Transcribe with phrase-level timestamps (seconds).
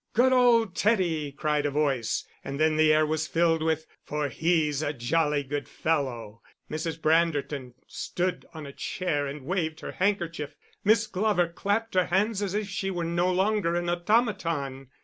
[0.13, 2.25] "Good old Teddy," cried a voice.
[2.43, 6.41] And then the air was filled with: For he's a jolly good fellow.
[6.71, 6.99] Mrs.
[6.99, 12.55] Branderton stood on a chair and waved her handkerchief; Miss Glover clapped her hands as
[12.55, 14.87] if she were no longer an automaton.